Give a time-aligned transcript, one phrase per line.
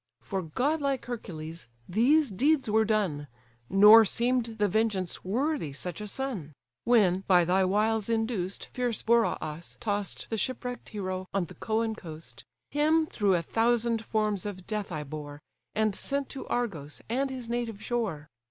[0.21, 3.27] For godlike Hercules these deeds were done,
[3.69, 6.53] Nor seem'd the vengeance worthy such a son:
[6.85, 12.43] When, by thy wiles induced, fierce Boreas toss'd The shipwreck'd hero on the Coan coast,
[12.71, 15.39] Him through a thousand forms of death I bore,
[15.75, 18.27] And sent to Argos, and his native shore.